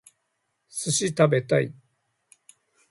[0.67, 1.75] 寿司食べたい